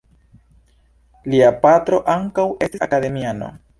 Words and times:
Lia 1.33 1.51
patro 1.65 1.99
ankaŭ 2.15 2.47
estis 2.69 2.87
akademiano. 2.87 3.53